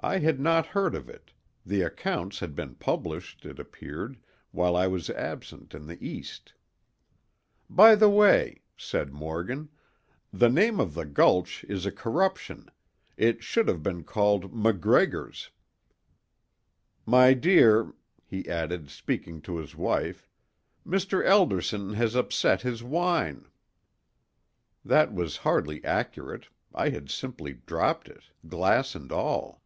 I 0.00 0.18
had 0.18 0.38
not 0.38 0.66
heard 0.68 0.94
of 0.94 1.08
it; 1.08 1.32
the 1.66 1.82
accounts 1.82 2.38
had 2.38 2.54
been 2.54 2.76
published, 2.76 3.44
it 3.44 3.58
appeared, 3.58 4.16
while 4.52 4.76
I 4.76 4.86
was 4.86 5.10
absent 5.10 5.74
in 5.74 5.86
the 5.88 5.98
East. 6.00 6.54
"By 7.68 7.96
the 7.96 8.08
way," 8.08 8.60
said 8.76 9.12
Morgan, 9.12 9.70
"the 10.32 10.48
name 10.48 10.78
of 10.78 10.94
the 10.94 11.04
gulch 11.04 11.64
is 11.64 11.84
a 11.84 11.90
corruption; 11.90 12.70
it 13.16 13.42
should 13.42 13.66
have 13.66 13.82
been 13.82 14.04
called 14.04 14.54
'MacGregor's.' 14.54 15.50
My 17.04 17.34
dear," 17.34 17.92
he 18.24 18.48
added, 18.48 18.90
speaking 18.90 19.42
to 19.42 19.56
his 19.56 19.74
wife, 19.74 20.28
"Mr. 20.86 21.24
Elderson 21.24 21.94
has 21.94 22.14
upset 22.14 22.62
his 22.62 22.84
wine." 22.84 23.48
That 24.84 25.12
was 25.12 25.38
hardly 25.38 25.84
accurate—I 25.84 26.90
had 26.90 27.10
simply 27.10 27.54
dropped 27.54 28.08
it, 28.08 28.22
glass 28.46 28.94
and 28.94 29.10
all. 29.10 29.60